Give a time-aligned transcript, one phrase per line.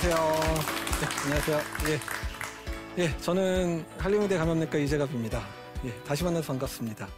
[0.00, 0.60] 네, 안녕하세요.
[1.00, 1.60] 네, 안녕하세요.
[1.88, 3.02] 예.
[3.02, 5.42] 예, 저는 한림의대 감염내과 이재갑입니다.
[5.86, 7.08] 예, 다시 만나서 반갑습니다.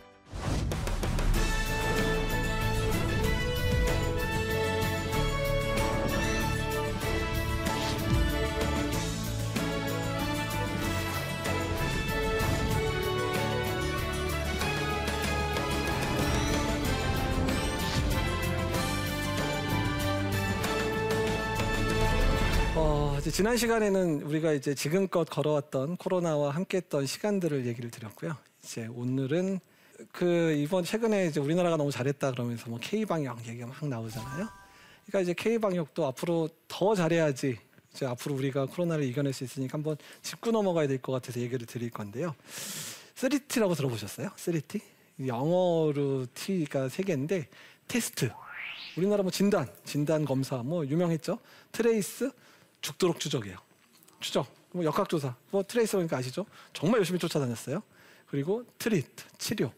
[23.20, 28.34] 이제 지난 시간에는 우리가 이제 지금껏 걸어왔던 코로나와 함께했던 시간들을 얘기를 드렸고요.
[28.62, 29.60] 이제 오늘은
[30.10, 34.48] 그 이번 최근에 이제 우리나라가 너무 잘했다 그러면서 뭐 K 방역 얘기가 막 나오잖아요.
[35.04, 37.58] 그러니까 이제 K 방역도 앞으로 더 잘해야지
[37.92, 41.90] 이제 앞으로 우리가 코로나를 이겨낼 수 있으니까 한번 짚고 넘어가야 될 것 같아서 얘기를 드릴
[41.90, 42.34] 건데요.
[43.16, 44.30] 3T라고 들어보셨어요?
[44.34, 44.80] 3T?
[45.26, 47.48] 영어로 T가 세 개인데
[47.86, 48.30] 테스트.
[48.96, 51.38] 우리나라 뭐 진단, 진단 검사 뭐 유명했죠.
[51.70, 52.30] Trace,
[52.80, 53.56] 죽도록 추적이에요.
[54.20, 56.46] 추적, 뭐 역학조사, 뭐 trace 그러니까 아시죠?
[56.72, 57.82] 정말 열심히 쫓아다녔어요.
[58.26, 59.72] 그리고 treat, 치료.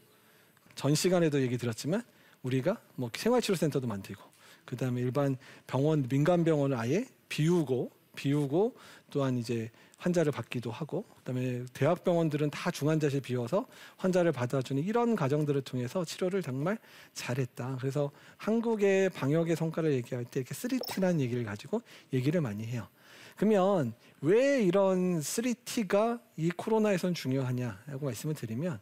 [0.75, 2.03] 전 시간에도 얘기 드렸지만
[2.43, 4.23] 우리가 뭐 생활치료센터도 만들고
[4.65, 5.37] 그 다음에 일반
[5.67, 8.77] 병원, 민간 병원을 아예 비우고 비우고
[9.11, 9.71] 또한 이제
[10.03, 13.67] 환자를 받기도 하고 그다음에 대학병원들은 다 중환자실 비워서
[13.99, 16.77] 환자를 받아주는 이런 과정들을 통해서 치료를 정말
[17.15, 17.77] 잘했다.
[17.81, 22.89] 그래서 한국의 방역의 성과를 얘기할 때 이렇게 3T라는 얘기를 가지고 얘기를 많이 해요.
[23.37, 28.81] 그러면 왜 이런 3T가 이 코로나에선 중요하냐라고 말씀을 드리면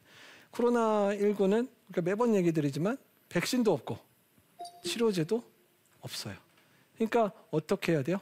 [0.53, 2.97] 코로나19는 그러니까 매번 얘기 드리지만
[3.29, 3.99] 백신도 없고
[4.85, 5.45] 치료제도
[6.01, 6.35] 없어요.
[6.95, 8.21] 그러니까 어떻게 해야 돼요?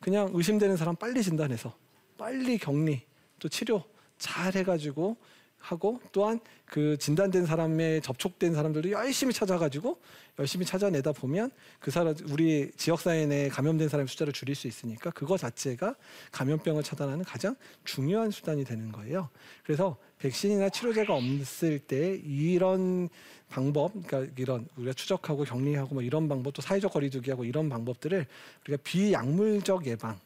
[0.00, 1.74] 그냥 의심되는 사람 빨리 진단해서
[2.18, 3.02] 빨리 격리
[3.38, 3.84] 또 치료
[4.18, 5.16] 잘 해가지고
[5.58, 10.00] 하고 또한 그 진단된 사람에 접촉된 사람들도 열심히 찾아가지고
[10.38, 15.10] 열심히 찾아내다 보면 그 사람 우리 지역 사회 내에 감염된 사람의 숫자를 줄일 수 있으니까
[15.10, 15.96] 그거 자체가
[16.30, 19.30] 감염병을 차단하는 가장 중요한 수단이 되는 거예요.
[19.64, 23.08] 그래서 백신이나 치료제가 없을 때 이런
[23.48, 28.26] 방법, 그러니까 이런 우리가 추적하고 격리하고 뭐 이런 방법, 또 사회적 거리두기하고 이런 방법들을
[28.66, 30.20] 우리가 비약물적 예방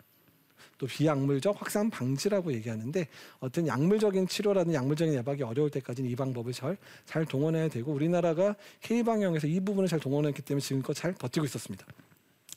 [0.82, 3.06] 또 비약물적 확산 방지라고 얘기하는데
[3.38, 6.76] 어떤 약물적인 치료라든 약물적인 예방이 어려울 때까지는 이 방법을 잘,
[7.06, 11.87] 잘 동원해야 되고 우리나라가 K방역에서 이 부분을 잘 동원했기 때문에 지금껏 잘 버티고 있었습니다.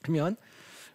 [0.02, 0.36] 그러면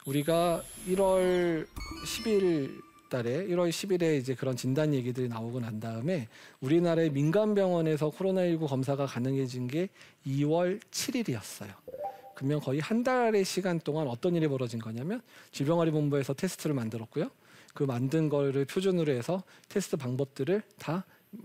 [0.06, 1.68] 우리가 1월
[2.04, 6.26] 10일 달에 1월 10일에 이제 그런 진단 얘기들이 나오고 난 다음에
[6.60, 9.88] 우리나라의 민간 병원에서 코로나19 검사가 가능해진 게
[10.26, 11.99] 2월 7일이었어요.
[12.40, 15.20] 그러면 거의 한 달의 시간 동안 어떤 일이 벌어진 거냐면
[15.52, 17.30] 질병관리본부에서 테스트를 만들었고요.
[17.74, 21.04] 그 만든 거를 표준으로 해서 테스트 방법들을 다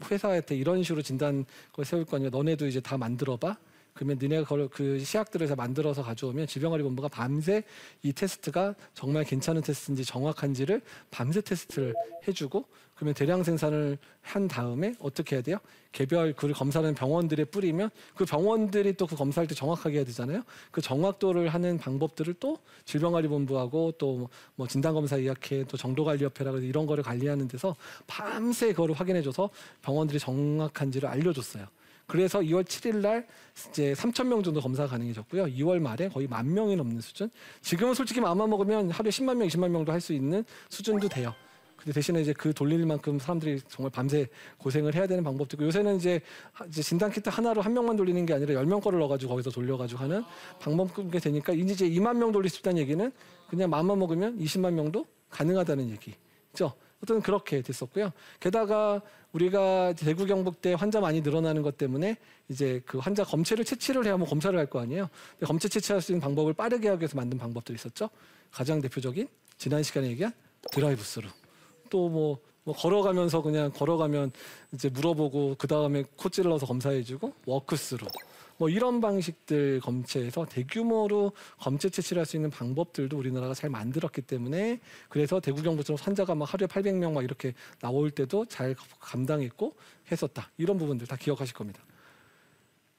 [0.10, 3.58] 회사한테 이런 식으로 진단 걸 세울 거니까 너네도 이제 다 만들어봐.
[3.96, 7.64] 그러면 너네가 그걸 그 시약들을 다 만들어서 가져오면 질병관리 본부가 밤새
[8.04, 11.94] 이 테스트가 정말 괜찮은 테스트인지 정확한지를 밤새 테스트를
[12.28, 15.58] 해주고 그러면 대량 생산을 한 다음에 어떻게 해야 돼요?
[15.94, 20.44] 개별 그 검사하는 병원들에 뿌리면 그 병원들이 또 그 검사할 때 정확하게 해야 되잖아요.
[20.72, 27.48] 그 정확도를 하는 방법들을 또 질병관리본부하고 또 뭐 진단검사 의학회 또 정도관리협회라고 이런 거를 관리하는
[27.48, 27.76] 데서
[28.08, 29.50] 밤새 그거를 확인해줘서
[29.82, 31.66] 병원들이 정확한지를 알려줬어요.
[32.08, 33.28] 그래서 2월 7일 날
[33.70, 35.46] 이제 3천 명 정도 검사가 가능해졌고요.
[35.46, 37.30] 2월 말에 거의 만 명이 넘는 수준.
[37.62, 41.34] 지금은 솔직히 마음만 먹으면 하루에 10만 명, 20만 명도 할 수 있는 수준도 돼요.
[41.78, 44.28] 근데 대신에 이제 그 돌릴 만큼 사람들이 정말 밤새
[44.58, 46.22] 고생을 해야 되는 방법도 있고 요새는 이제
[46.68, 50.00] 이제 진단 키트 하나로 한 명만 돌리는 게 아니라 열 명 거를 넣어가지고 거기서 돌려가지고
[50.00, 50.24] 하는
[50.60, 53.12] 방법이 되니까 이제 2만 명 돌릴 수 있다는 얘기는
[53.50, 56.74] 그냥 마음만 먹으면 20만 명도 가능하다는 얘기죠.
[57.06, 58.12] 어떤 그렇게 됐었고요.
[58.40, 62.18] 게다가 우리가 대구 경북 때 환자 많이 늘어나는 것 때문에
[62.50, 65.08] 이제 그 환자 검체를 채취를 해야 뭐 검사를 할 거 아니에요.
[65.32, 68.10] 근데 검체 채취할 수 있는 방법을 빠르게 하기 위해서 만든 방법들이 있었죠.
[68.52, 70.34] 가장 대표적인 지난 시간에 얘기한
[70.72, 71.28] 드라이브 스루.
[71.90, 74.32] 또뭐 뭐 걸어가면서 그냥 걸어가면
[74.74, 78.08] 이제 물어보고 그 다음에 코 찔러서 검사해주고 walk-through
[78.58, 84.80] 뭐 이런 방식들 검체에서 대규모로 검체 채취를 할 수 있는 방법들도 우리나라가 잘 만들었기 때문에
[85.10, 89.76] 그래서 대구 경북처럼 환자가 막 하루에 800명 막 이렇게 나올 때도 잘 감당했고
[90.12, 91.84] 했었다 이런 부분들 다 기억하실 겁니다.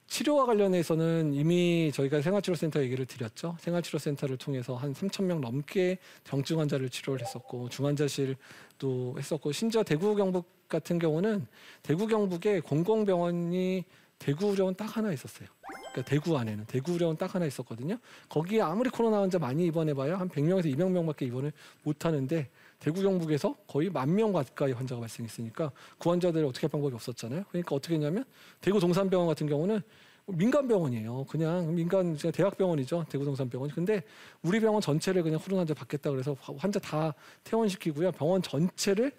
[0.07, 3.57] 치료와 관련해서는 이미 저희가 생활치료센터 얘기를 드렸죠.
[3.59, 10.69] 생활치료센터를 통해서 한 3천 명 넘게 경증 환자를 치료를 했었고 중환자실도 했었고 심지어 대구 경북
[10.69, 11.45] 같은 경우는
[11.83, 13.83] 대구 경북에 공공병원이
[14.19, 15.47] 대구의료원 딱 하나 있었어요.
[15.91, 17.97] 그러니까 대구 안에는 대구의료원 딱 하나 있었거든요.
[18.29, 21.51] 거기에 아무리 코로나 환자 많이 입원해봐야 한 100명에서 200명밖에 입원을
[21.83, 22.49] 못 하는데
[22.79, 27.43] 대구 경북에서 거의 만 명 가까이 환자가 발생했으니까 그 환자들 어떻게 할 방법이 없었잖아요.
[27.49, 28.25] 그러니까 어떻게 했냐면
[28.61, 29.81] 대구 동산병원 같은 경우는
[30.27, 31.25] 민간 병원이에요.
[31.29, 33.05] 그냥 민간 진짜 대학 병원이죠.
[33.09, 33.69] 대구 동산병원.
[33.69, 34.03] 근데
[34.41, 37.13] 우리 병원 전체를 그냥 코로나 환자 받겠다 그래서 환자 다
[37.45, 38.11] 퇴원시키고요.
[38.11, 39.11] 병원 전체를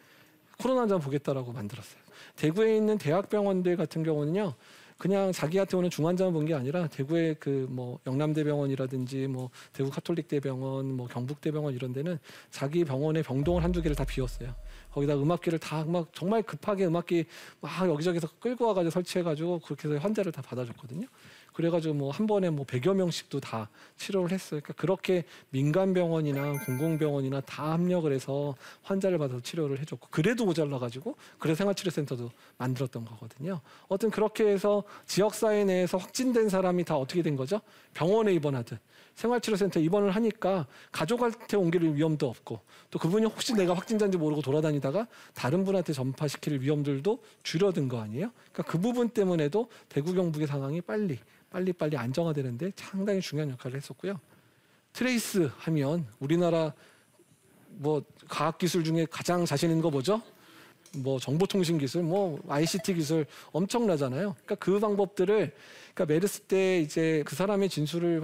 [0.60, 2.02] 코로나 환자 보겠다라고 만들었어요.
[2.36, 4.54] 대구에 있는 대학 병원들 같은 경우는요.
[4.98, 11.06] 그냥 자기한테 오는 중환자만 본 게 아니라 대구의 그 뭐 영남대병원이라든지 뭐 대구 카톨릭대병원, 뭐
[11.06, 12.18] 경북대병원 이런 데는
[12.50, 14.54] 자기 병원의 병동을 한두 개를 다 비웠어요.
[14.90, 17.26] 거기다 음악기를 다 막 정말 급하게 음악기
[17.60, 21.06] 막 여기저기서 끌고 와가지고 설치해가지고 그렇게 해서 환자를 다 받아줬거든요.
[21.58, 24.60] 그래가지고 뭐 한 번에 뭐 100여 명씩도 다 치료를 했어요.
[24.62, 31.58] 그러니까 그렇게 민간 병원이나 공공병원이나 다 합력을 해서 환자를 받아서 치료를 해줬고 그래도 모자라가지고 그래서
[31.58, 33.60] 생활치료센터도 만들었던 거거든요.
[33.88, 37.60] 어떤 그렇게 해서 지역사회 내에서 확진된 사람이 다 어떻게 된 거죠?
[37.92, 38.78] 병원에 입원하든
[39.18, 42.60] 생활치료센터 입원을 하니까 가족한테 옮길 위험도 없고
[42.90, 48.30] 또 그분이 혹시 내가 확진자인지 모르고 돌아다니다가 다른 분한테 전파시킬 위험들도 줄어든 거 아니에요?
[48.52, 51.18] 그러니까 그 부분 때문에도 대구 경북의 상황이 빨리
[51.50, 54.20] 빨리 빨리 안정화되는데 상당히 중요한 역할을 했었고요.
[54.92, 56.72] Trace 하면 우리나라
[57.70, 60.22] 뭐 과학 기술 중에 가장 자신 있는 거 뭐죠?
[60.96, 64.34] 뭐 정보통신 기술, 뭐 ICT 기술 엄청나잖아요.
[64.44, 65.52] 그러니까 그 방법들을
[65.94, 68.20] 그러니까 메르스 때 이제 그 사람의 진술을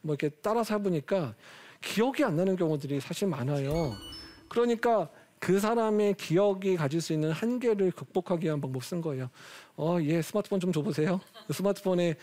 [0.00, 1.34] 뭐 이렇게 따라서 해보니까
[1.80, 3.94] 기억이 안 나는 경우들이 사실 많아요.
[4.48, 5.08] 그러니까
[5.38, 9.30] 그 사람의 기억이 가질 수 있는 한계를 극복하기 위한 방법 쓴 거예요.
[9.76, 11.20] 어, 예, 스마트폰 좀 줘보세요.
[11.46, 12.16] 그 스마트폰에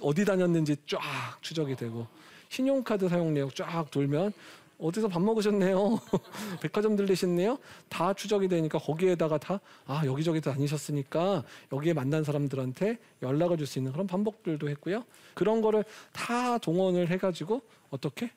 [0.00, 1.00] 어디 다녔는지 쫙
[1.40, 2.06] 추적이 되고
[2.48, 4.32] 신용카드 사용 내역 쫙 돌면
[4.80, 6.00] 어디서 밥 먹으셨네요.
[6.62, 7.58] 백화점 들리셨네요.
[7.88, 13.92] 다 추적이 되니까 거기에다가 다 아, 여기저기 다니셨으니까 여기에 만난 사람들한테 연락을 줄 수 있는
[13.92, 15.04] 그런 방법들도 했고요.
[15.34, 17.60] 그런 거를 다 동원을 해가지고
[17.90, 18.30] 어떻게?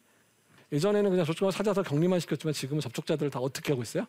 [0.72, 4.06] 예전에는 그냥 저쪽을 찾아서 격리만 시켰지만 지금은 접촉자들을 다 어떻게 하고 있어요?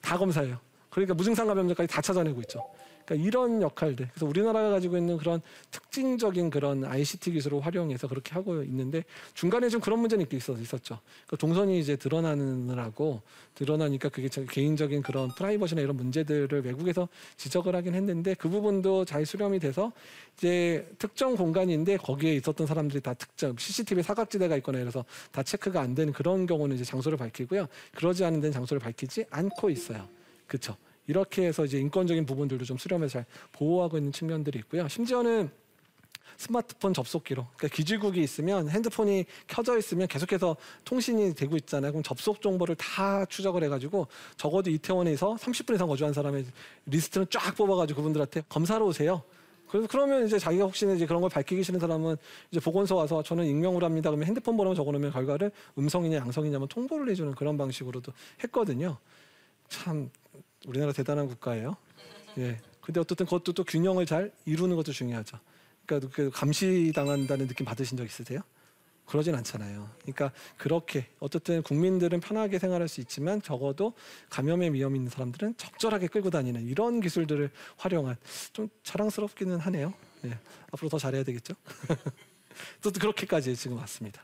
[0.00, 0.58] 다 검사해요.
[0.90, 2.64] 그러니까 무증상 감염자까지 다 찾아내고 있죠.
[3.04, 4.08] 그러니까 이런 역할들.
[4.08, 5.40] 그래서 우리나라가 가지고 있는 그런
[5.70, 9.04] 특징적인 그런 ICT 기술을 활용해서 그렇게 하고 있는데
[9.34, 10.98] 중간에 좀 그런 문제는 있어 있었죠.
[11.26, 13.22] 그러니까 동선이 이제 드러나느라고
[13.54, 19.60] 드러나니까 그게 개인적인 그런 프라이버시나 이런 문제들을 외국에서 지적을 하긴 했는데 그 부분도 잘 수렴이
[19.60, 19.92] 돼서
[20.36, 25.94] 이제 특정 공간인데 거기에 있었던 사람들이 다 특정 CCTV 사각지대가 있거나 이래서 다 체크가 안
[25.94, 27.66] 되는 그런 경우는 이제 장소를 밝히고요.
[27.94, 30.08] 그러지 않은 데는 장소를 밝히지 않고 있어요.
[30.46, 30.76] 그렇죠.
[31.06, 34.88] 이렇게 해서 이제 인권적인 부분들도 좀 수렴해서 잘 보호하고 있는 측면들이 있고요.
[34.88, 35.50] 심지어는
[36.36, 41.92] 스마트폰 접속기로 그러니까 기지국이 있으면 핸드폰이 켜져 있으면 계속해서 통신이 되고 있잖아요.
[41.92, 46.44] 그럼 접속 정보를 다 추적을 해가지고 적어도 이태원에서 30분 이상 거주한 사람의
[46.86, 49.22] 리스트는 쫙 뽑아가지고 그분들한테 검사로 오세요.
[49.68, 52.16] 그래서 그러면 이제 자기가 혹시나 이제 그런 걸 밝히기 싫은 사람은
[52.50, 54.10] 이제 보건소 와서 저는 익명으로 합니다.
[54.10, 58.12] 그러면 핸드폰 번호 적어놓으면 결과를 음성이냐 양성이냐면 통보를 해주는 그런 방식으로도
[58.44, 58.98] 했거든요.
[59.68, 60.10] 참
[60.66, 61.76] 우리나라 대단한 국가예요.
[62.38, 62.58] 예.
[62.80, 65.38] 근데 어떻든 그것도 또 균형을 잘 이루는 것도 중요하죠.
[65.86, 68.40] 그러니까 그 감시당한다는 느낌 받으신 적 있으세요?
[69.06, 69.88] 그러진 않잖아요.
[70.02, 73.92] 그러니까 그렇게 어쨌든 국민들은 편하게 생활할 수 있지만 적어도
[74.30, 78.16] 감염의 위험 있는 사람들은 적절하게 끌고 다니는 이런 기술들을 활용한
[78.52, 79.92] 좀 자랑스럽기는 하네요.
[80.24, 80.38] 예.
[80.72, 81.54] 앞으로 더 잘해야 되겠죠.
[82.82, 84.22] 또 그렇게까지 지금 왔습니다.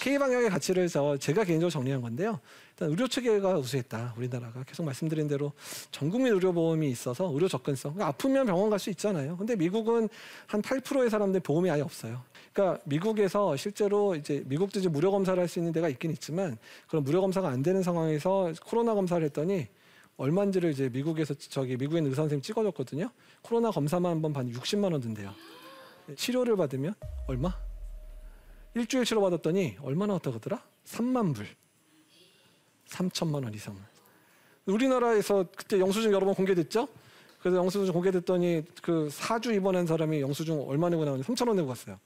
[0.00, 2.40] K 방역의 가치를 저 제가 개인적으로 정리한 건데요.
[2.70, 4.14] 일단 의료 체계가 우수했다.
[4.16, 5.52] 우리나라가 계속 말씀드린 대로
[5.92, 7.94] 전 국민 의료보험이 있어서 의료 접근성.
[7.94, 9.36] 그러니까 아프면 병원 갈 수 있잖아요.
[9.36, 10.08] 근데 미국은
[10.46, 12.22] 한 8%의 사람들 보험이 아예 없어요.
[12.52, 16.56] 그러니까 미국에서 실제로 이제 미국도 이제 무료 검사를 할 수 있는 데가 있긴 있지만
[16.88, 19.68] 그런 무료 검사가 안 되는 상황에서 코로나 검사를 했더니
[20.16, 23.10] 얼마인지를 이제 미국에서 저기 있는 의사 선생님 찍어줬거든요.
[23.42, 25.32] 코로나 검사만 한 번 받으면 60만 원 든대요.
[26.16, 26.94] 치료를 받으면
[27.28, 27.54] 얼마?
[28.74, 30.62] 일주일 치료받았더니 얼마 나 왔다고 하더라?
[30.84, 31.46] 3만 불.
[32.88, 33.76] 3천만 원 이상.
[34.66, 36.88] 우리나라에서 그때 영수증 여러 번 공개됐죠?
[37.40, 41.22] 그래서 영수증 공개됐더니 그 4주 입원한 사람이 영수증 얼마 내고 나오냐?
[41.22, 41.98] 3천 원 내고 갔어요.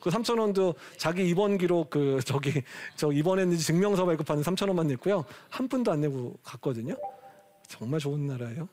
[0.00, 2.62] 그 3천 원도 자기 입원 기록 그 저기
[2.96, 5.24] 저 입원했는지 증명서 발급하는 3천 원만 냈고요.
[5.50, 6.96] 한 푼도 안 내고 갔거든요.
[7.66, 8.68] 정말 좋은 나라예요.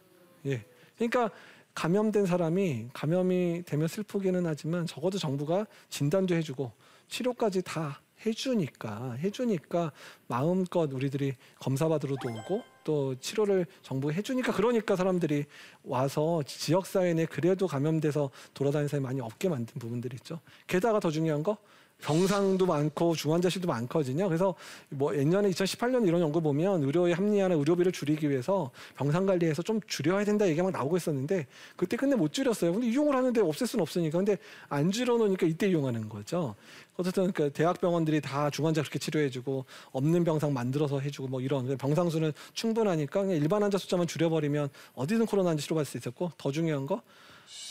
[0.45, 0.63] 예.
[0.95, 1.29] 그러니까
[1.73, 6.71] 감염된 사람이 감염이 되면 슬프기는 하지만 적어도 정부가 진단도 해주고
[7.07, 9.91] 치료까지 다 해주니까 해주니까
[10.27, 15.45] 마음껏 우리들이 검사 받으러도 오고 또 치료를 정부가 해주니까 그러니까 사람들이
[15.83, 20.39] 와서 지역 사회 내 그래도 감염돼서 돌아다니는 사람이 많이 없게 만든 부분들이 있죠.
[20.67, 21.57] 게다가 더 중요한 거
[22.01, 24.27] 병상도 많고 중환자실도 많거든요.
[24.27, 24.53] 그래서
[24.89, 30.23] 뭐 예년에 2018년 이런 연구 보면 의료의 합리화나 의료비를 줄이기 위해서 병상 관리에서 좀 줄여야
[30.23, 32.73] 된다 얘기가 막 나오고 있었는데 그때 근데 못 줄였어요.
[32.73, 34.19] 근데 이용을 하는데 없앨 수는 없으니까.
[34.19, 34.37] 근데
[34.69, 36.55] 안 줄여놓으니까 이때 이용하는 거죠.
[36.97, 42.33] 어쨌든 그 대학병원들이 다 중환자 그렇게 치료해주고 없는 병상 만들어서 해주고 뭐 이런 병상 수는
[42.53, 47.01] 충분하니까 그냥 일반 환자 숫자만 줄여버리면 어디든 코로나 환자 치료받을 수 있었고 더 중요한 거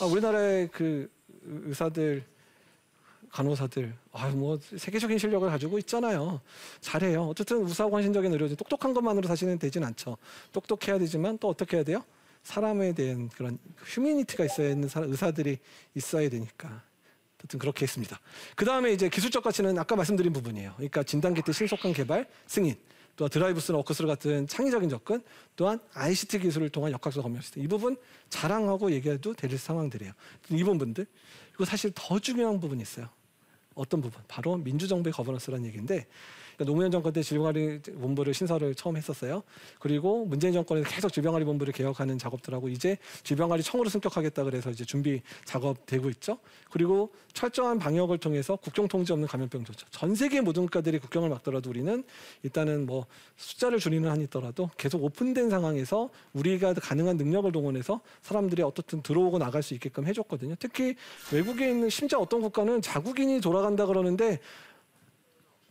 [0.01, 1.09] 아, 우리나라의 그
[1.43, 2.23] 의사들
[3.35, 6.39] 간호사들 아뭐 세계적인 실력을 가지고 있잖아요.
[6.79, 7.27] 잘해요.
[7.27, 10.15] 어쨌든 우수하고 헌신적인 의료진 똑똑한 것만으로 사실은 되진 않죠.
[10.53, 12.01] 똑똑해야 되지만 또 어떻게 해야 돼요?
[12.43, 15.57] 사람에 대한 그런 humanity가 있어야 있는 의사들이
[15.95, 16.81] 있어야 되니까.
[17.39, 18.17] 어쨌든 그렇게 했습니다.
[18.55, 20.73] 그 다음에 이제 기술적 가치는 아까 말씀드린 부분이에요.
[20.77, 22.75] 그러니까 진단키트 신속한 개발, 승인,
[23.17, 25.21] 또 드라이브스나 워크스루 같은 창의적인 접근,
[25.57, 27.63] 또한 ICT 기술을 통한 역학적 검열 시스템.
[27.63, 27.97] 이 부분
[28.29, 30.13] 자랑하고 얘기해도 될 상황들이에요.
[30.51, 31.05] 이 부분들.
[31.51, 33.09] 그리고 사실 더 중요한 부분이 있어요.
[33.75, 34.21] 어떤 부분?
[34.27, 36.07] 바로 민주정부의 거버넌스라는 얘기인데
[36.55, 39.43] 그러니까 노무현 정권 때 질병관리 본부를 신설을 처음 했었어요.
[39.79, 45.21] 그리고 문재인 정권에서 계속 질병관리 본부를 개혁하는 작업들하고 이제 질병관리 청으로 승격하겠다 그래서 이제 준비
[45.43, 46.39] 작업 되고 있죠.
[46.69, 49.85] 그리고 철저한 방역을 통해서 국경 통제 없는 감염병 조처.
[49.91, 52.03] 전 세계 모든 국가들이 국경을 막더라도 우리는
[52.43, 59.01] 일단은 뭐 숫자를 줄이는 한이 있더라도 계속 오픈된 상황에서 우리가 가능한 능력을 동원해서 사람들이 어떻든
[59.01, 60.55] 들어오고 나갈 수 있게끔 해줬거든요.
[60.59, 60.95] 특히
[61.31, 64.39] 외국에 있는 심지어 어떤 국가는 자국인이 돌아간다 그러는데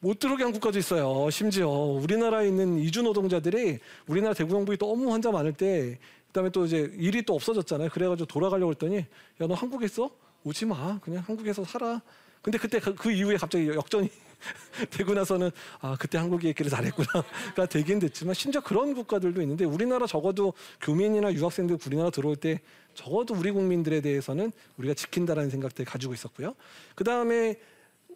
[0.04, 1.30] 못 들어오게 한 국가도 있어요.
[1.30, 7.22] 심지어 우리나라에 있는 이주 노동자들이 우리나라 대구경북이 너무 환자 많을 때 그다음에 또 이제 일이
[7.22, 7.88] 또 없어졌잖아요.
[7.88, 10.10] 그래가지고 돌아가려고 했더니 야 너 한국에 있어?
[10.44, 11.00] 오지 마.
[11.00, 12.02] 그냥 한국에서 살아.
[12.42, 14.10] 근데 그때 그, 그 이후에 갑자기 역전이
[14.92, 20.52] 되고 나서는 아 그때 한국이 있기를 잘했구나가 되긴 됐지만 심지어 그런 국가들도 있는데 우리나라 적어도
[20.82, 22.60] 교민이나 유학생들 우리나라 들어올 때
[22.92, 26.54] 적어도 우리 국민들에 대해서는 우리가 지킨다라는 생각들 가지고 있었고요.
[26.94, 27.56] 그 다음에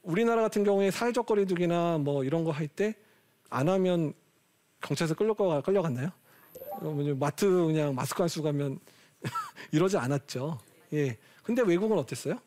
[0.08, 2.94] 우리나라 같은 경우에 사회적 거리두기나 뭐 이런 거 할 때
[3.50, 4.12] 안 하면
[4.82, 6.10] 경찰서 끌려가 끌려갔나요?
[7.18, 8.78] 마트 그냥 마스크 안 쓰고 가면
[9.72, 10.58] 이러지 않았죠.
[10.92, 11.16] 예.
[11.42, 12.38] 근데 외국은 어땠어요?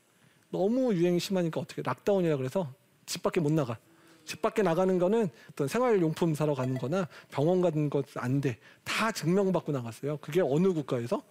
[0.51, 2.71] 너무 유행이 심하니까 어떻게 락다운이라 그래서
[3.05, 3.77] 집 밖에 못 나가.
[4.25, 8.57] 집 밖에 나가는 거는 어떤 생활용품 사러 가는 거나 병원 가는 것 안 돼.
[8.83, 10.17] 다 증명받고 나갔어요.
[10.17, 11.23] 그게 어느 국가에서?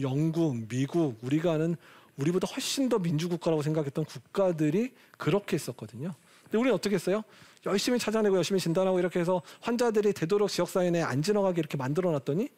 [0.00, 1.76] 영국, 미국, 우리가 아는
[2.18, 6.14] 우리보다 훨씬 더 민주국가라고 생각했던 국가들이 그렇게 했었거든요.
[6.44, 7.22] 근데 우리는 어떻게 했어요?
[7.66, 12.48] 열심히 찾아내고 열심히 진단하고 이렇게 해서 환자들이 되도록 지역사회 내에 안 지나가게 이렇게 만들어 놨더니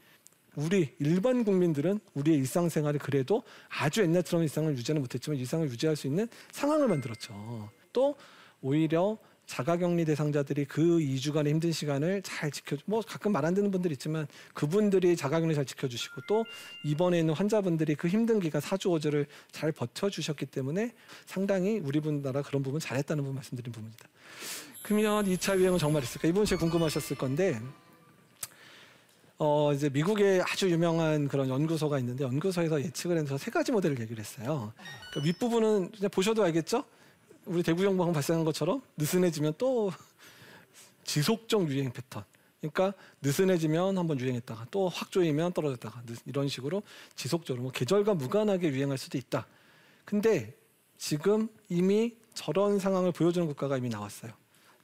[0.57, 6.29] 우리 일반 국민들은 우리의 일상생활이 그래도 아주 옛날처럼 일상을 유지는 못했지만 일상을 유지할 수 있는
[6.51, 7.71] 상황을 만들었죠.
[7.93, 8.17] 또
[8.61, 9.17] 오히려
[9.51, 14.29] 자가격리 대상자들이 그 2주간의 힘든 시간을 잘 지켜, 뭐 가끔 말 안 듣는 분들 있지만
[14.55, 16.45] 그분들이 자가격리 잘 지켜주시고 또
[16.85, 20.93] 입원해 있는 환자분들이 그 힘든 기간 4주 5주를 잘 버텨주셨기 때문에
[21.27, 24.09] 상당히 우리 분나라 그런 부분 잘했다는 부분 말씀드린 부분입니다.
[24.85, 26.29] 그러면 2차 유행은 정말 있을까?
[26.29, 27.61] 이분 제일 궁금하셨을 건데
[29.39, 34.21] 어, 이제 미국에 아주 유명한 그런 연구소가 있는데 연구소에서 예측을 해서 세 가지 모델을 얘기를
[34.21, 34.73] 했어요.
[35.11, 36.85] 그러니까 윗부분은 그냥 보셔도 알겠죠?
[37.47, 39.93] 우리 대구 경보항 발생한 것처럼 느슨해지면 또
[41.05, 42.25] 지속적 유행 패턴.
[42.61, 42.93] 그러니까
[43.23, 46.83] 느슨해지면 한번 유행했다가 또 확 조이면 떨어졌다가 이런 식으로
[47.17, 49.47] 지속적으로 뭐 계절과 무관하게 유행할 수도 있다.
[50.05, 50.55] 근데
[50.99, 54.33] 지금 이미 저런 상황을 보여주는 국가가 이미 나왔어요.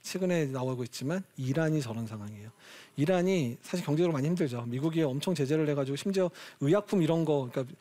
[0.00, 2.50] 최근에 나오고 있지만 이란이 저런 상황이에요.
[2.96, 4.62] 이란이 사실 경제적으로 많이 힘들죠.
[4.62, 7.74] 미국이 엄청 제재를 해가지고 심지어 의약품 이런 거, 그러니까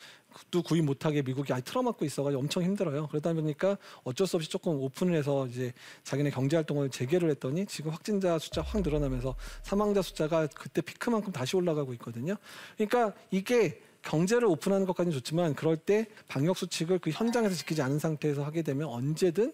[0.50, 3.08] 또 구입 못하게 미국이 아예 틀어막고 있어가지고 엄청 힘들어요.
[3.08, 5.72] 그러다 보니까 어쩔 수 없이 조금 오픈을 해서 이제
[6.04, 11.56] 자기네 경제 활동을 재개를 했더니 지금 확진자 숫자 확 늘어나면서 사망자 숫자가 그때 피크만큼 다시
[11.56, 12.36] 올라가고 있거든요.
[12.76, 18.44] 그러니까 이게 경제를 오픈하는 것까지는 좋지만 그럴 때 방역 수칙을 그 현장에서 지키지 않은 상태에서
[18.44, 19.52] 하게 되면 언제든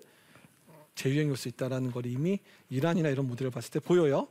[0.95, 4.29] 재유행이 올 수 있다라는 걸 이미 이란이나 이런 모델을 봤을 때 보여요.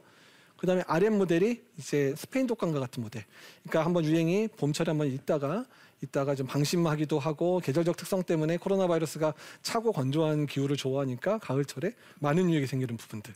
[0.57, 3.25] 그 다음에 RM 모델이 이제 스페인 독감과 같은 모델.
[3.63, 5.65] 그러니까 한번 유행이 봄철에 한번 있다가
[6.01, 12.49] 있다가 좀 방심하기도 하고 계절적 특성 때문에 코로나 바이러스가 차고 건조한 기후를 좋아하니까 가을철에 많은
[12.49, 13.33] 유행이 생기는 부분들.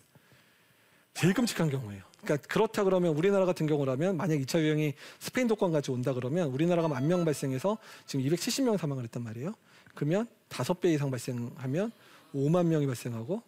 [1.14, 2.04] 제일 끔찍한 경우예요.
[2.22, 7.08] 그러니까 그렇다 그러면 우리나라 같은 경우라면 만약 2차 유행이 스페인 독감까지 온다 그러면 우리나라가 만
[7.08, 9.54] 명 발생해서 지금 270명 사망을 했단 말이에요.
[9.94, 11.92] 그러면 다섯 배 이상 발생하면
[12.34, 13.42] 5만 명이 발생하고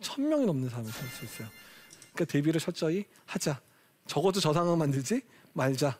[0.00, 1.48] 1000명이 넘는 사람이 살수 있어요.
[2.14, 3.60] 그러니까 대비를 철저히 하자.
[4.06, 5.20] 적어도 저 상황 만들지
[5.52, 5.96] 말자.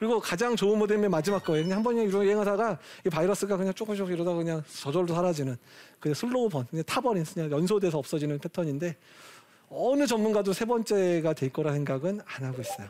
[0.00, 1.62] 그리고 가장 좋은 모델이 마지막 거예요.
[1.62, 5.56] 그냥 한 번 유행하다가 이 바이러스가 그냥 조금씩 이러다가 그냥 저절로 사라지는
[6.00, 8.96] 그냥 slow burn, 그냥 타버린, 그냥 연소돼서 없어지는 패턴인데
[9.68, 12.88] 어느 전문가도 세 번째가 될 거라 생각은 안 하고 있어요.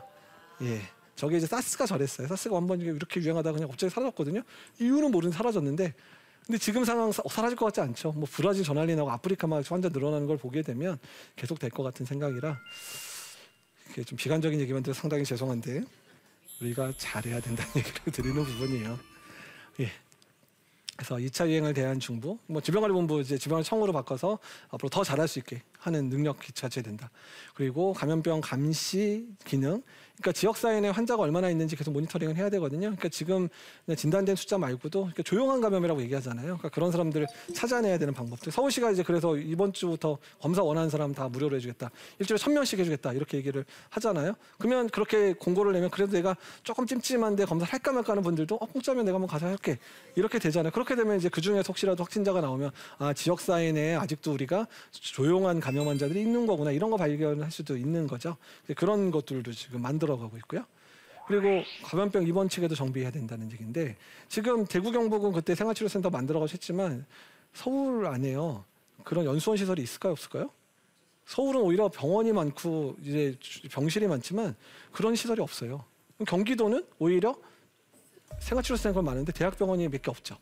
[0.61, 0.81] 예.
[1.17, 2.27] 저게 이제 사스가 저랬어요.
[2.29, 4.41] 사스가 한 번 이렇게 유행하다가 그냥 갑자기 사라졌거든요.
[4.79, 5.93] 이유는 모르는 사라졌는데
[6.47, 8.13] 근데 지금 상황 사라질 것 같지 않죠.
[8.13, 10.97] 뭐 브라질 전환이 나고 아프리카만 환자 늘어나는 걸 보게 되면
[11.35, 12.57] 계속 될 것 같은 생각이라
[13.91, 15.83] 이게 좀 비관적인 얘기만 들어 상당히 죄송한데
[16.61, 18.99] 우리가 잘해야 된다는 얘기를 드리는 부분이에요.
[19.81, 19.91] 예.
[20.95, 24.37] 그래서 2차 유행을 대한 중부, 뭐 질병관리본부 이제 질병을 청으로 바꿔서
[24.69, 27.09] 앞으로 더 잘할 수 있게 하는 능력 기차해야 된다.
[27.55, 29.81] 그리고 감염병 감시 기능.
[30.17, 32.81] 그러니까 지역 사회 내 환자가 얼마나 있는지 계속 모니터링을 해야 되거든요.
[32.81, 33.49] 그러니까 지금
[33.97, 36.45] 진단된 숫자 말고도 조용한 감염이라고 얘기하잖아요.
[36.45, 38.51] 그러니까 그런 사람들을 찾아내야 되는 방법들.
[38.51, 41.89] 서울시가 이제 그래서 이번 주부터 검사 원하는 사람 다 무료로 해주겠다.
[42.19, 43.13] 일주일에 천 명씩 해주겠다.
[43.13, 44.35] 이렇게 얘기를 하잖아요.
[44.59, 49.05] 그러면 그렇게 공고를 내면 그래도 내가 조금 찜찜한데 검사를 할까 말까 하는 분들도 어, 공짜면
[49.05, 49.79] 내가 한번 가서 할게.
[50.15, 50.71] 이렇게 되잖아요.
[50.71, 52.69] 그렇게 되면 이제 그 중에 혹시라도 확진자가 나오면
[52.99, 56.71] 아, 지역 사회 내에 아직도 우리가 조용한 감염 환자들이 있는 거구나.
[56.71, 58.37] 이런 거 발견할 수도 있는 거죠.
[58.75, 60.65] 그런 것들도 지금 만들어 들어가고 있고요.
[61.27, 63.95] 그리고 감염병 입원 체계도 정비해야 된다는 얘기인데
[64.27, 67.05] 지금 대구 경북은 그때 생활치료센터 만들어가지고 했지만
[67.53, 68.65] 서울 안에요.
[69.03, 70.49] 그런 연수원 시설이 있을까요, 없을까요?
[71.25, 73.37] 서울은 오히려 병원이 많고 이제
[73.71, 74.55] 병실이 많지만
[74.91, 75.85] 그런 시설이 없어요.
[76.27, 77.35] 경기도는 오히려
[78.39, 80.37] 생활치료센터가 많은데 대학병원이 몇 개 없죠.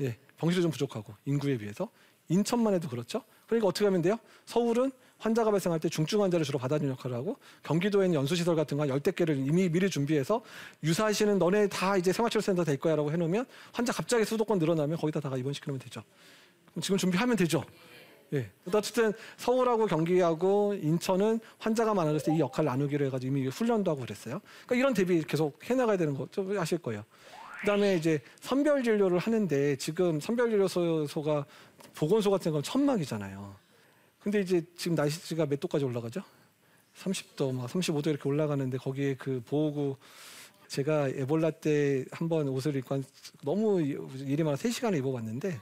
[0.00, 1.88] 예, 병실이 좀 부족하고 인구에 비해서
[2.28, 3.22] 인천만 해도 그렇죠.
[3.46, 4.18] 그러니까 어떻게 하면 돼요?
[4.44, 9.16] 서울은 환자가 발생할 때 중증 환자를 주로 받아주는 역할을 하고 경기도에는 연수시설 같은 거 열댓
[9.16, 10.42] 개를 이미 미리 준비해서
[10.82, 15.38] 유사시는 너네 다 이제 생활치료센터 될 거야 라고 해놓으면 환자 갑자기 수도권 늘어나면 거기다 다가
[15.38, 16.02] 입원시키면 되죠.
[16.82, 17.64] 지금 준비하면 되죠.
[18.34, 18.50] 예.
[18.74, 24.40] 어쨌든 서울하고 경기하고 인천은 환자가 때이 역할 나누기로 해가지고 이미 훈련도 하고 그랬어요.
[24.66, 27.04] 그러니까 이런 대비 계속 해나가야 되는 거 좀 아실 거예요.
[27.66, 31.44] 그다음에 이제 선별 진료를 하는데 지금 선별 진료소가
[31.94, 33.56] 보건소 같은 건 천막이잖아요.
[34.20, 36.22] 근데 이제 지금 날씨가 몇 도까지 올라가죠?
[36.96, 39.96] 30도, 막 35도 이렇게 올라가는데 거기에 그 보호구
[40.68, 43.04] 제가 에볼라 때 한번 옷을 입고 한
[43.42, 45.60] 너무 일이 많아 3시간을 입어봤는데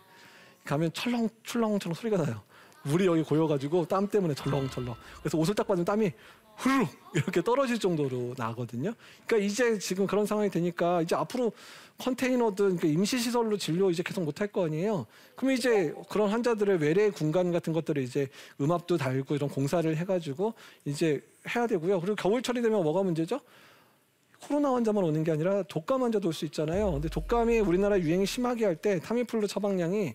[0.65, 2.43] 가면 철렁 출렁철렁 소리가 나요.
[2.83, 4.95] 물이 여기 고여가지고 땀 때문에 철렁철렁.
[5.21, 6.13] 그래서 옷을 딱 받으면 땀이
[6.57, 8.93] 후루룩 이렇게 떨어질 정도로 나거든요.
[9.27, 11.53] 그러니까 이제 지금 그런 상황이 되니까 이제 앞으로
[11.99, 15.07] 컨테이너든 그 임시시설로 진료 이제 계속 못 할 거 아니에요.
[15.37, 18.29] 그럼 이제 그런 환자들의 외래 공간 같은 것들을 이제
[18.61, 21.23] 음압도 달고 이런 공사를 해가지고 이제
[21.55, 22.01] 해야 되고요.
[22.01, 23.41] 그리고 겨울철이 되면 뭐가 문제죠?
[24.41, 26.93] 코로나 환자만 오는 게 아니라 독감 환자도 올 수 있잖아요.
[26.93, 30.15] 근데 독감이 우리나라 유행이 심하게 할 때 타미플루 처방량이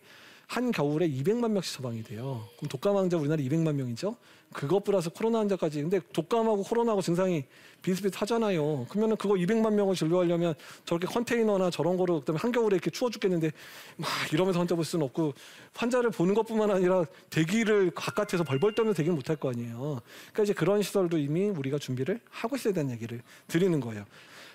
[0.49, 2.43] 한 겨울에 200만 명씩 처방이 돼요.
[2.57, 4.15] 그럼 독감 환자 우리나라 200만 명이죠.
[4.51, 5.79] 그것 플러스 코로나 환자까지.
[5.83, 7.45] 근데 독감하고 코로나하고 증상이
[7.83, 8.87] 비슷비슷하잖아요.
[8.89, 13.51] 그러면은 그거 200만 명을 진료하려면 저렇게 컨테이너나 저런 거로 그다음에 한겨울에 이렇게 추워 죽겠는데
[13.97, 15.35] 막 이러면서 환자 볼 수는 없고
[15.75, 20.01] 환자를 보는 것뿐만 아니라 대기를 바깥에서 벌벌 떨면서 대기를 못할 거 아니에요.
[20.31, 24.03] 그러니까 이제 그런 시설도 이미 우리가 준비를 하고 있어야 되는 얘기를 드리는 거예요.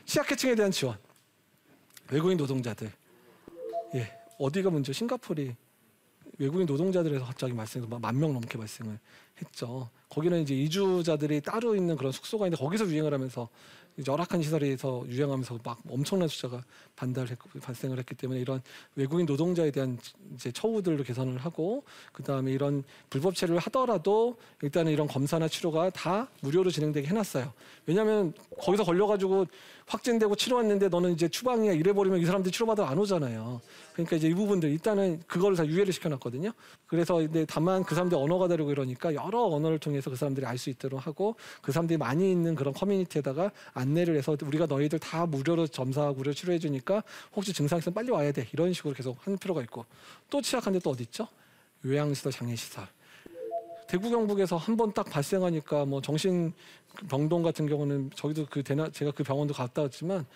[0.06, 0.98] 취약계층에 대한 지원.
[2.10, 2.90] 외국인 노동자들.
[3.94, 4.12] 예.
[4.40, 4.92] 어디가 문제?
[4.92, 5.54] 싱가폴이
[6.38, 8.98] 외국인 노동자들에서 갑자기 발생해서 만 명 넘게 발생을
[9.40, 9.88] 했죠.
[10.08, 13.48] 거기는 이제 이주자들이 따로 있는 그런 숙소가 있는데 거기서 유행을 하면서
[14.06, 16.64] 열악한 시설에서 유행하면서 막 엄청난 숫자가
[16.96, 18.60] 반달했고 발생을 했기 때문에 이런
[18.96, 19.98] 외국인 노동자에 대한
[20.34, 26.28] 이제 처우들을 개선을 하고 그 다음에 이런 불법 체류를 하더라도 일단은 이런 검사나 치료가 다
[26.40, 27.52] 무료로 진행되게 해놨어요.
[27.86, 29.46] 왜냐하면 거기서 걸려가지고
[29.86, 33.60] 확진되고 치료했는데 너는 이제 추방이야 이래버리면 이 사람들이 치료받아 안 오잖아요.
[33.92, 36.52] 그러니까 이제 이 부분들 일단은 그거를 다 유예를 시켜놨거든요.
[36.86, 40.70] 그래서 근데 다만 그 사람들 언어가 다르고 이러니까 여러 언어를 통해서 그 사람들이 알 수
[40.70, 46.14] 있도록 하고 그 사람들이 많이 있는 그런 커뮤니티에다가 안내를 해서 우리가 너희들 다 무료로 점사하고
[46.16, 47.02] 무료 치료해 주니까
[47.34, 49.84] 혹시 증상 있으면 빨리 와야 돼 이런 식으로 계속 하는 필요가 있고
[50.30, 51.28] 또 취약한 데 또 어디 있죠?
[51.84, 52.86] 요양시설, 장애시설.
[53.86, 56.52] 대구 경북에서 한 번 딱 발생하니까 뭐 정신
[57.08, 60.26] 병동 같은 경우는 저기도 그 대나 제가 그 병원도 갔다 왔지만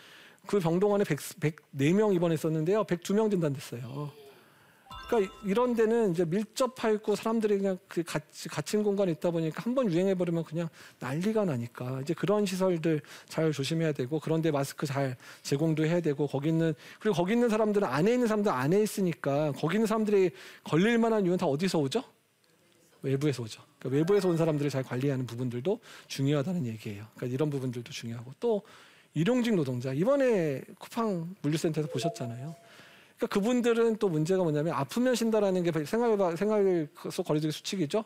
[0.46, 2.84] 그 병동 안에 100, 104명 입원했었는데요.
[2.84, 4.10] 102명 진단됐어요.
[5.08, 9.90] 그러니까 이런 데는 이제 밀접하고 사람들이 그냥 그 같이 갇힌 공간에 있다 보니까 한 번
[9.90, 15.86] 유행해 버리면 그냥 난리가 나니까 이제 그런 시설들 잘 조심해야 되고 그런데 마스크 잘 제공도
[15.86, 19.86] 해야 되고 거기 있는 그리고 거기 있는 사람들은 안에 있는 사람들 안에 있으니까 거기 있는
[19.86, 20.30] 사람들이
[20.64, 22.04] 걸릴 만한 이유는 다 어디서 오죠?
[23.02, 23.62] 외부에서 오죠.
[23.78, 27.06] 그러니까 외부에서 온 사람들을 잘 관리하는 부분들도 중요하다는 얘기예요.
[27.14, 28.62] 그러니까 이런 부분들도 중요하고 또
[29.14, 32.54] 일용직 노동자 이번에 쿠팡 물류센터에서 보셨잖아요.
[33.16, 38.04] 그러니까 그분들은 또 문제가 뭐냐면 아프면 쉰다라는 게 생활 생활 속 거리두기 수칙이죠.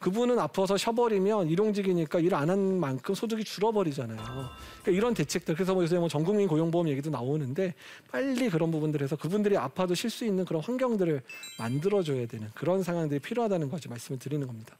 [0.00, 4.18] 그분은 아파서 쉬어버리면 일용직이니까 일 안 한 만큼 소득이 줄어버리잖아요.
[4.18, 7.74] 그러니까 이런 대책들 그래서 뭐 요새 뭐 전국민 고용보험 얘기도 나오는데
[8.10, 11.20] 빨리 그런 부분들에서 그분들이 아파도 쉴 수 있는 그런 환경들을
[11.58, 14.74] 만들어줘야 되는 그런 상황들이 필요하다는 거지 말씀을 드리는 겁니다.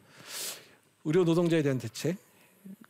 [1.04, 2.16] 의료 노동자에 대한 대책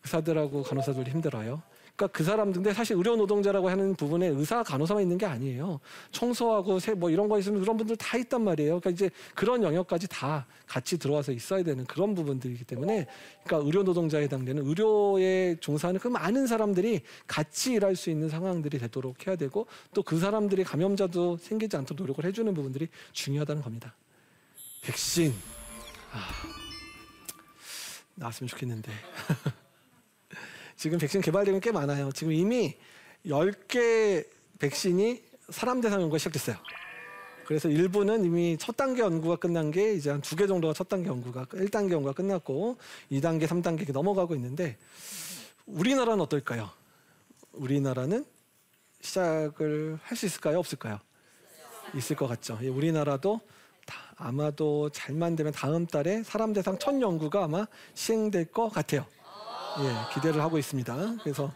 [0.05, 1.63] 의사들하고 간호사들이 힘들어요.
[2.01, 5.81] 그러니까 그 사람들 근데 사실 의료 노동자라고 하는 부분에 의사 간호사만 있는 게 아니에요.
[6.13, 8.81] 청소하고 세, 뭐 이런 거 있으면 그런 분들 다 있단 말이에요.
[8.81, 13.07] 그러니까 이제 그런 영역까지 다 같이 들어와서 있어야 되는 그런 부분들이기 때문에
[13.45, 19.27] 그러니까 의료 노동자에 해당되는 의료에 종사하는 그 많은 사람들이 같이 일할 수 있는 상황들이 되도록
[19.27, 23.95] 해야 되고 또 그 사람들이 감염자도 생기지 않도록 노력을 해주는 부분들이 중요하다는 겁니다.
[24.83, 25.33] 백신.
[26.11, 26.31] 아.
[28.17, 28.91] 나왔으면 좋겠는데.
[30.81, 32.11] 지금 백신 개발되는 꽤 많아요.
[32.11, 32.75] 지금 이미
[33.27, 34.27] 10개
[34.59, 36.57] 백신이 사람 대상 연구가 시작됐어요.
[37.45, 41.11] 그래서 일부는 이미 첫 단계 연구가 끝난 게 이제 한 두 개 정도가 첫 단계
[41.11, 42.79] 연구가 1단계 연구가 끝났고
[43.13, 44.79] 2단계, 3단계 이렇게 넘어가고 있는데
[45.67, 46.71] 우리나라는 어떨까요?
[47.53, 48.25] 우리나라는
[49.03, 50.59] 시작을 할 수 있을까요?
[50.61, 50.99] 없을까요?
[51.95, 52.59] 있을 것 같죠.
[52.63, 53.39] 예, 우리나라도
[53.85, 59.05] 다 아마도 잘만 되면 다음 달에 사람 대상 첫 연구가 아마 시행될 것 같아요.
[59.79, 61.17] 예, 기대를 하고 있습니다.
[61.23, 61.53] 그래서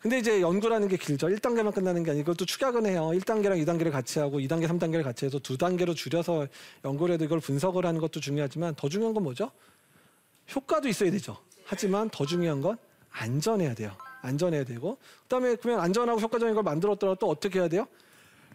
[0.00, 1.26] 근데 이제 연구라는 게 길죠.
[1.28, 3.10] 1단계만 끝나는 게 아니고 이것도 축약은 해요.
[3.14, 6.46] 1단계랑 2단계를 같이 하고 2단계, 3단계를 같이 해서 두 단계로 줄여서
[6.84, 9.50] 연구를 해도 이걸 분석을 하는 것도 중요하지만 더 중요한 건 뭐죠?
[10.54, 11.36] 효과도 있어야 되죠.
[11.64, 12.78] 하지만 더 중요한 건
[13.10, 13.92] 안전해야 돼요.
[14.22, 17.86] 안전해야 되고 그다음에 그러면 안전하고 효과적인 걸 만들었더라도 또 어떻게 해야 돼요?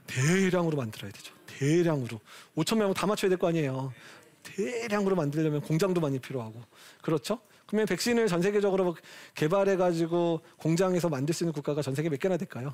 [0.08, 1.34] 대량으로 만들어야 되죠.
[1.48, 2.20] 대량으로
[2.58, 3.94] 5천 명 다 맞춰야 될 거 아니에요.
[4.44, 6.62] 대량으로 만들려면 공장도 많이 필요하고
[7.02, 7.40] 그렇죠?
[7.66, 8.96] 그러면 백신을 전 세계적으로
[9.36, 12.74] 개발해 가지고 공장에서 만들 수 있는 국가가 전 세계 몇 개나 될까요?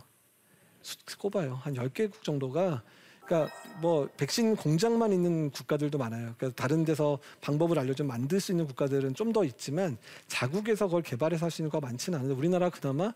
[0.81, 1.55] 수- 꼽아요.
[1.61, 2.81] 한 10개국 정도가
[3.25, 6.33] 그러니까 뭐 백신 공장만 있는 국가들도 많아요.
[6.37, 11.45] 그러니까 다른 데서 방법을 알려줘 만들 수 있는 국가들은 좀 더 있지만 자국에서 그걸 개발해서
[11.45, 13.13] 할 수 있는 국가가 많지는 않은데 우리나라 그나마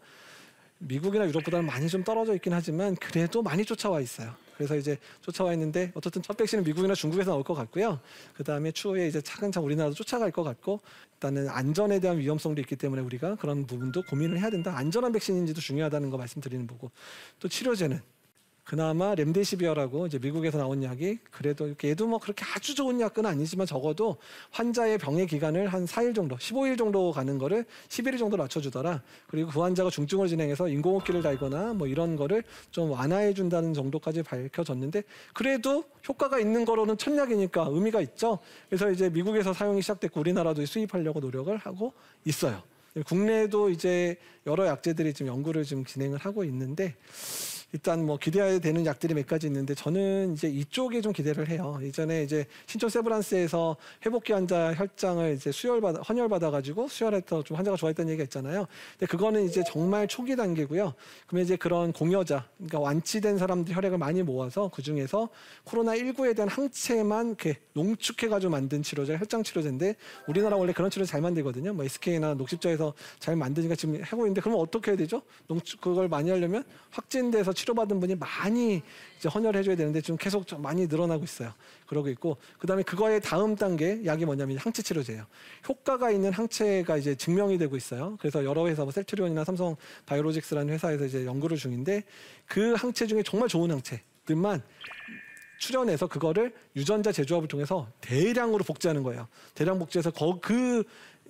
[0.78, 4.36] 미국이나 유럽보다는 많이 좀 떨어져 있긴 하지만 그래도 많이 쫓아와 있어요.
[4.64, 8.00] 그래서 이제 쫓아와 있는데 어떻든 첫 백신은 미국이나 중국에서 나올 것 같고요.
[8.34, 10.80] 그 다음에 추후에 이제 차근차근 우리나라도 쫓아갈 것 같고
[11.16, 14.76] 일단은 안전에 대한 위험성도 있기 때문에 우리가 그런 부분도 고민을 해야 된다.
[14.76, 16.92] 안전한 백신인지도 중요하다는 거 말씀드리는 거고
[17.40, 18.02] 또 치료제는
[18.64, 23.68] 그나마 렘데시비어라고 이제 미국에서 나온 약이 그래도 이렇게 얘도 뭐 그렇게 아주 좋은 약은 아니지만
[23.68, 24.18] 적어도
[24.52, 29.02] 환자의 병의 기간을 한 4일 정도, 15일 정도 가는 거를 11일 정도 낮춰주더라.
[29.28, 35.04] 그리고 그 환자가 중증을 진행해서 인공호흡기를 달거나 뭐 이런 거를 좀 완화해 준다는 정도까지 밝혀졌는데
[35.34, 38.40] 그래도 효과가 있는 거로는 첫 약이니까 의미가 있죠.
[38.70, 42.64] 그래서 이제 미국에서 사용이 시작됐고 우리나라도 수입하려고 노력을 하고 있어요.
[43.06, 46.96] 국내에도 이제 여러 약제들이 지금 연구를 지금 진행을 하고 있는데
[47.74, 51.80] 일단 뭐 기대해야 되는 약들이 몇 가지 있는데 저는 이제 이쪽에 좀 기대를 해요.
[51.82, 57.58] 이전에 이제 신촌 세브란스에서 회복기 환자 혈장을 이제 수혈 받아 헌혈 받아 가지고 수혈해서 좀
[57.58, 58.68] 환자가 좋아했다는 얘기가 있잖아요.
[58.92, 60.94] 근데 그거는 이제 정말 초기 단계고요.
[61.26, 65.30] 그러면 이제 그런 공여자, 그러니까 완치된 사람들 혈액을 많이 모아서 그 중에서
[65.64, 69.96] 코로나 19에 대한 항체만 이렇게 농축해 가지고 만든 치료제, 혈장 치료제인데
[70.28, 71.74] 우리나라 원래 그런 치료 잘 만들거든요.
[71.74, 75.24] 뭐 SK나 녹십자에서 잘 만드니까 지금 하고 있는데 그러면 어떻게 해야 되죠?
[75.48, 78.82] 농축 그걸 많이 하려면 확진돼서 치료받은 분이 많이
[79.18, 81.54] 이제 헌혈해줘야 되는데 지금 계속 좀 많이 늘어나고 있어요.
[81.88, 85.26] 그러고 있고 그다음에 그거의 다음 단계 약이 뭐냐면 항체 치료제예요.
[85.68, 88.18] 효과가 있는 항체가 이제 증명이 되고 있어요.
[88.20, 92.04] 그래서 여러 회사 뭐 셀트리온이나 삼성 바이오로직스라는 회사에서 이제 연구를 중인데
[92.46, 94.62] 그 항체 중에 정말 좋은 항체들만
[95.60, 99.28] 출연해서 그거를 유전자 제조합을 통해서 대량으로 복제하는 거예요.
[99.56, 100.84] 대량 복제해서 거- 그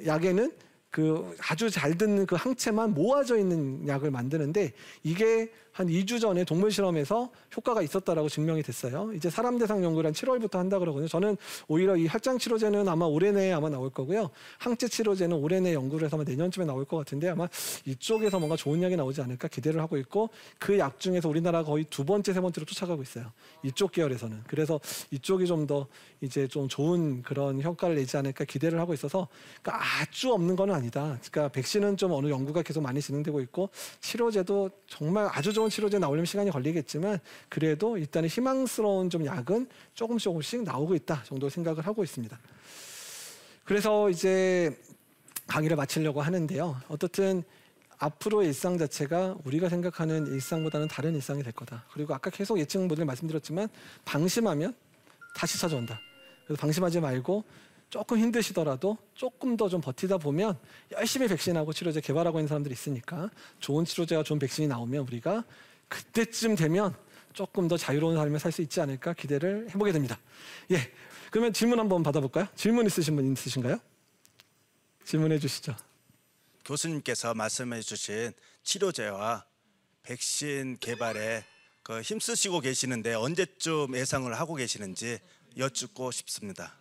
[0.07, 0.51] 약에는
[0.89, 6.71] 그 아주 잘 듣는 그 항체만 모아져 있는 약을 만드는데 이게 한 2주 전에 동물
[6.71, 9.11] 실험에서 효과가 있었다라고 증명이 됐어요.
[9.13, 11.07] 이제 사람 대상 연구를 한 7월부터 한다 그러거든요.
[11.07, 11.35] 저는
[11.67, 14.29] 오히려 이 혈장 치료제는 아마 올해 내에 아마 나올 거고요.
[14.59, 17.49] 항체 치료제는 올해 내에 연구를 해서 아마 내년쯤에 나올 것 같은데 아마
[17.85, 22.05] 이쪽에서 뭔가 좋은 약이 나오지 않을까 기대를 하고 있고 그 약 중에서 우리나라가 거의 두
[22.05, 23.31] 번째 세 번째로 쫓아가고 있어요.
[23.63, 24.43] 이쪽 계열에서는.
[24.47, 24.79] 그래서
[25.11, 25.87] 이쪽이 좀 더
[26.19, 29.29] 이제 좀 좋은 그런 효과를 내지 않을까 기대를 하고 있어서
[29.61, 31.17] 그러니까 아주 없는 건 아니다.
[31.31, 33.69] 그러니까 백신은 좀 어느 연구가 계속 많이 진행되고 있고
[34.01, 40.63] 치료제도 정말 아주 좋은 치료제 나오려면 시간이 걸리겠지만 그래도 일단은 희망스러운 좀 약은 조금씩 조금씩
[40.63, 42.37] 나오고 있다 정도 생각을 하고 있습니다.
[43.63, 44.77] 그래서 이제
[45.47, 46.77] 강의를 마치려고 하는데요.
[46.89, 47.43] 어떻든
[47.97, 51.85] 앞으로의 일상 자체가 우리가 생각하는 일상보다는 다른 일상이 될 거다.
[51.93, 53.69] 그리고 아까 계속 예측 모델 말씀드렸지만
[54.03, 54.73] 방심하면
[55.33, 55.99] 다시 찾아온다.
[56.45, 57.43] 그래서 방심하지 말고
[57.93, 60.57] 조금 힘드시더라도 조금 더 좀 버티다 보면
[60.93, 63.29] 열심히 백신하고 치료제 개발하고 있는 사람들이 있으니까
[63.59, 65.43] 좋은 치료제와 좋은 백신이 나오면 우리가
[65.89, 66.95] 그때쯤 되면
[67.33, 70.19] 조금 더 자유로운 삶을 살 수 있지 않을까 기대를 해보게 됩니다.
[70.71, 70.91] 예.
[71.29, 72.47] 그러면 질문 한번 받아볼까요?
[72.55, 73.77] 질문 있으신 분 있으신가요?
[75.05, 75.75] 질문해 주시죠.
[76.65, 79.45] 교수님께서 말씀해 주신 치료제와
[80.01, 81.45] 백신 개발에
[81.83, 85.19] 그 힘쓰시고 계시는데 언제쯤 예상을 하고 계시는지
[85.57, 86.73] 여쭙고 싶습니다.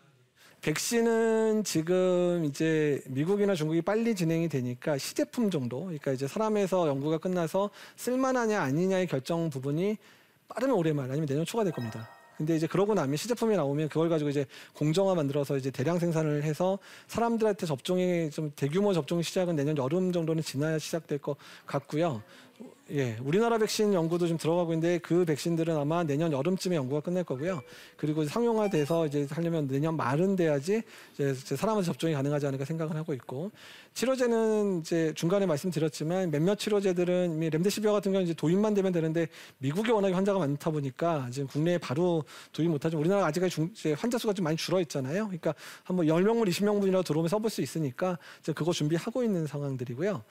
[0.62, 7.70] 백신은 지금 이제 미국이나 중국이 빨리 진행이 되니까 시제품 정도, 그러니까 이제 사람에서 연구가 끝나서
[7.96, 9.96] 쓸만하냐 아니냐의 결정 부분이
[10.46, 12.09] 빠르면 올해 말 아니면 내년 초가 될 겁니다.
[12.37, 16.79] 근데 이제 그러고 나면 시제품이 나오면 그걸 가지고 이제 공정화 만들어서 이제 대량 생산을 해서
[17.09, 22.22] 사람들한테 접종이 좀 대규모 접종 시작은 내년 여름 정도는 지나야 시작될 것 같고요.
[22.90, 27.62] 예, 우리나라 백신 연구도 좀 들어가고 있는데 그 백신들은 아마 내년 여름쯤에 연구가 끝날 거고요.
[27.97, 30.83] 그리고 상용화돼서 이제 하려면 내년 말은 돼야지
[31.14, 33.53] 이제 사람한테 접종이 가능하지 않을까 생각을 하고 있고
[33.94, 39.28] 치료제는 이제 중간에 말씀드렸지만 몇몇 치료제들은 이미 렘데시비어 같은 경우는 이제 도입만 되면 되는데
[39.59, 42.98] 미국에 워낙에 환자가 많다 보니까 지금 국내에 바로 도입 못하죠.
[42.98, 45.26] 우리나라 아직까지 중, 이제 환자 수가 좀 많이 줄어 있잖아요.
[45.26, 50.22] 그러니까 한뭐 10명분, 20명분이라도 들어오면 써볼 수 있으니까 이제 그거 준비하고 있는 상황들이고요.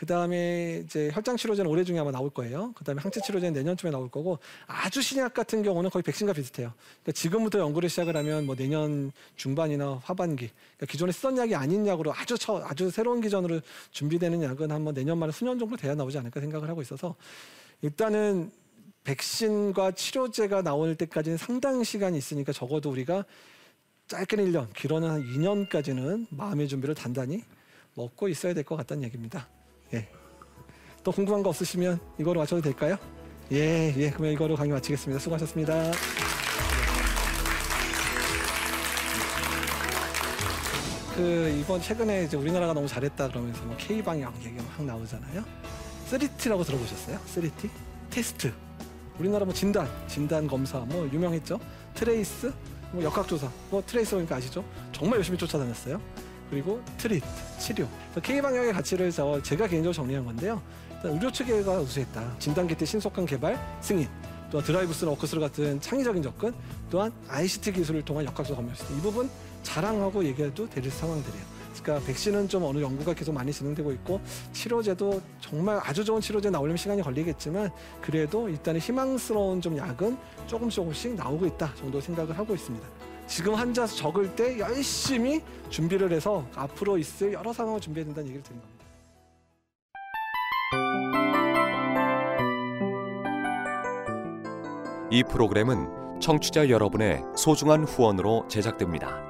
[0.00, 2.72] 그 다음에 이제 혈장 치료제는 올해 중에 아마 나올 거예요.
[2.74, 6.72] 그 다음에 항체 치료제는 내년쯤에 나올 거고 아주 신약 같은 경우는 거의 백신과 비슷해요.
[7.02, 12.14] 그러니까 지금부터 연구를 시작을 하면 뭐 내년 중반이나 하반기 그러니까 기존에 쓰던 약이 아닌 약으로
[12.14, 16.18] 아주 처, 아주 새로 운 기전으로 준비되는 약은 한번 내년 말에 수년 정도 돼야 나오지
[16.18, 17.16] 않을까 생각을 하고 있어서
[17.82, 18.50] 일단은
[19.04, 23.24] 백신과 치료제가 나올 때까지는 상당 시간이 있으니까 적어도 우리가
[24.08, 27.42] 짧게는 1년, 길어는 한 2년까지는 마음의 준비를 단단히
[27.94, 29.48] 먹고 있어야 될 것 같다는 얘기입니다.
[29.94, 30.08] 예.
[31.02, 32.96] 또 궁금한 거 없으시면 이거로 맞춰도 될까요?
[33.52, 34.10] 예, 예.
[34.10, 35.18] 그러면 이거로 강의 마치겠습니다.
[35.20, 35.92] 수고하셨습니다.
[41.20, 45.44] 그 이번 최근에 이제 우리나라가 너무 잘했다 그러면서 뭐 K 방역 얘기가 막 나오잖아요.
[46.10, 47.18] 3T라고 들어보셨어요?
[47.18, 47.68] 3T?
[48.08, 48.50] 테스트.
[49.18, 51.60] 우리나라 뭐 진단, 진단 검사 뭐 유명했죠.
[51.92, 52.50] Trace,
[52.92, 53.50] 뭐 역학조사.
[53.68, 54.64] 뭐 trace 그러니까 아시죠?
[54.92, 56.00] 정말 열심히 쫓아다녔어요.
[56.48, 57.26] 그리고 treat,
[57.58, 57.86] 치료.
[58.22, 60.62] K 방역의 가치를 저 제가 개인적으로 정리한 건데요.
[60.94, 62.38] 일단 의료 체계가 우수했다.
[62.38, 64.08] 진단키트 신속한 개발, 승인.
[64.50, 66.54] 또한 드라이브스나 워크스루 같은 창의적인 접근,
[66.90, 68.96] 또한 ICT 기술을 통한 역학조사 검역 시스템.
[68.96, 69.30] 이 부분
[69.62, 71.60] 자랑하고 얘기해도 될 상황들이에요.
[71.82, 74.20] 그러니까 백신은 좀 어느 연구가 계속 많이 진행되고 있고
[74.52, 77.70] 치료제도 정말 아주 좋은 치료제 나오려면 시간이 걸리겠지만
[78.00, 82.86] 그래도 일단은 희망스러운 좀 약은 조금 조금씩 나오고 있다 정도 생각을 하고 있습니다.
[83.26, 88.42] 지금 환자 수 적을 때 열심히 준비를 해서 앞으로 있을 여러 상황을 준비해야 된다는 얘기를
[88.42, 88.80] 드린 겁니다.
[95.12, 99.29] 이 프로그램은 청취자 여러분의 소중한 후원으로 제작됩니다.